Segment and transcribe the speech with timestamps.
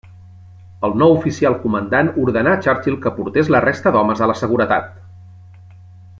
[0.87, 4.91] El nou oficial comandant ordenà a Churchill que portés la resta d'homes a la seguretat.